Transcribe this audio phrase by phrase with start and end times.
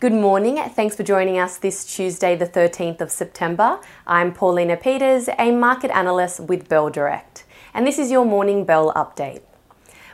[0.00, 0.58] Good morning.
[0.76, 3.80] Thanks for joining us this Tuesday, the 13th of September.
[4.06, 7.42] I'm Paulina Peters, a market analyst with Bell Direct,
[7.74, 9.40] and this is your morning Bell update.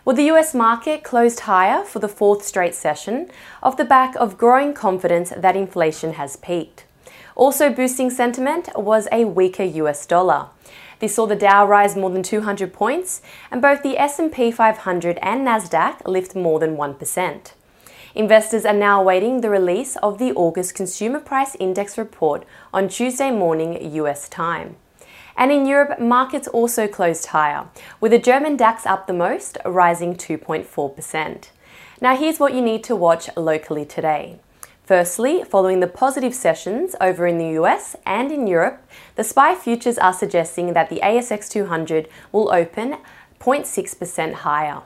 [0.03, 3.31] Well, the US market closed higher for the fourth straight session
[3.63, 6.87] off the back of growing confidence that inflation has peaked.
[7.37, 10.47] Also boosting sentiment was a weaker US dollar.
[10.99, 13.21] This saw the Dow rise more than 200 points
[13.51, 17.53] and both the S&P 500 and Nasdaq lift more than 1%.
[18.15, 23.33] Investors are now awaiting the release of the August Consumer Price Index report on Tuesday
[23.33, 24.77] morning US time.
[25.37, 27.67] And in Europe, markets also closed higher,
[28.01, 31.49] with the German DAX up the most, rising 2.4%.
[32.01, 34.39] Now, here's what you need to watch locally today.
[34.85, 39.99] Firstly, following the positive sessions over in the US and in Europe, the SPI futures
[39.99, 42.99] are suggesting that the ASX 200 will open
[43.41, 44.83] 0.6% higher.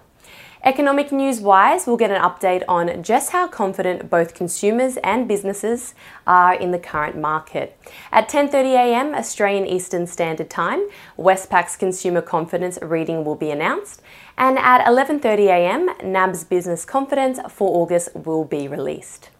[0.69, 5.95] Economic news wise, we'll get an update on just how confident both consumers and businesses
[6.27, 7.75] are in the current market.
[8.13, 9.15] At 10:30 a.m.
[9.15, 14.03] Australian Eastern Standard Time, Westpac's consumer confidence reading will be announced,
[14.37, 15.89] and at 11:30 a.m.
[16.05, 19.31] NAB's business confidence for August will be released.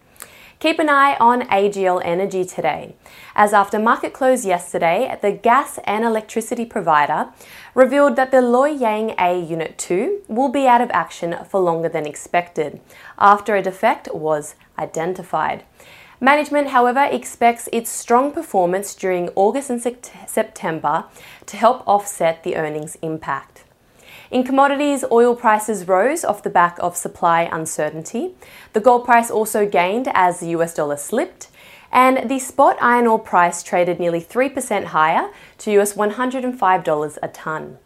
[0.59, 2.93] Keep an eye on AGL Energy today,
[3.33, 7.29] as after market close yesterday, the gas and electricity provider
[7.73, 11.87] revealed that the Loy Yang A Unit 2 will be out of action for longer
[11.87, 12.81] than expected
[13.17, 15.63] after a defect was identified.
[16.19, 19.81] Management, however, expects its strong performance during August and
[20.27, 21.05] September
[21.45, 23.63] to help offset the earnings impact.
[24.31, 28.35] In commodities, oil prices rose off the back of supply uncertainty.
[28.73, 31.47] The gold price also gained as the US dollar slipped,
[31.91, 37.79] and the spot iron ore price traded nearly 3% higher to US $105 a tonne.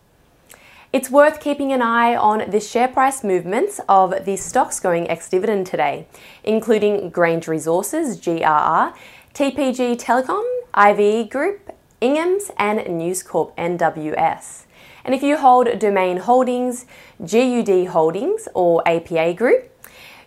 [0.92, 5.30] It's worth keeping an eye on the share price movements of the stocks going ex
[5.30, 6.08] dividend today,
[6.44, 8.94] including Grange Resources, GRR,
[9.34, 11.72] TPG Telecom, IVE Group,
[12.02, 14.66] Ingham's, and News Corp NWS.
[15.06, 16.86] And if you hold Domain Holdings,
[17.20, 19.70] GUD Holdings, or APA Group,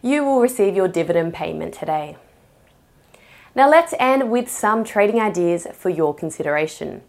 [0.02, 2.16] you will receive your dividend payment today.
[3.54, 7.00] Now let's end with some trading ideas for your consideration.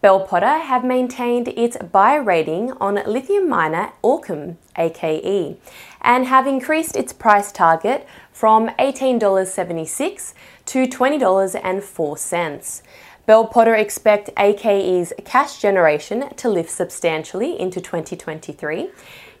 [0.00, 5.60] Bell Potter have maintained its buy rating on lithium miner Allkem, AKE,
[6.00, 10.34] and have increased its price target from $18.76
[10.66, 12.82] to $20.04.
[13.24, 18.90] Bell Potter expect AKE's cash generation to lift substantially into 2023,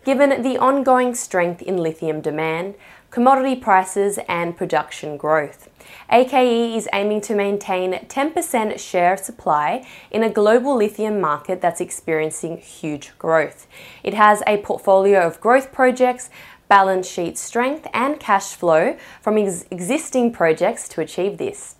[0.04, 2.76] given the ongoing strength in lithium demand,
[3.10, 5.68] commodity prices, and production growth.
[6.12, 11.80] AKE is aiming to maintain 10% share of supply in a global lithium market that's
[11.80, 13.66] experiencing huge growth.
[14.04, 16.30] It has a portfolio of growth projects,
[16.68, 21.74] balance sheet strength, and cash flow from ex- existing projects to achieve this.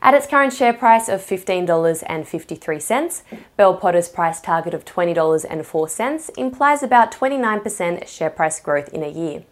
[0.00, 3.22] At its current share price of $15.53,
[3.56, 9.42] Bell Potter's price target of $20.04 implies about 29% share price growth in a year.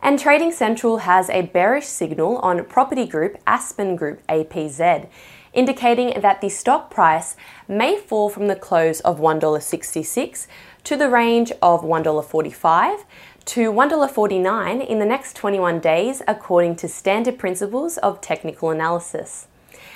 [0.00, 5.08] And Trading Central has a bearish signal on property group Aspen Group APZ,
[5.52, 7.36] indicating that the stock price
[7.68, 10.46] may fall from the close of $1.66
[10.84, 13.04] to the range of $1.45
[13.44, 19.48] to $1.49 in the next 21 days, according to standard principles of technical analysis.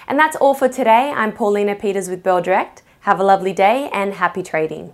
[0.07, 1.13] And that's all for today.
[1.15, 2.83] I'm Paulina Peters with Bell Direct.
[3.01, 4.93] Have a lovely day and happy trading.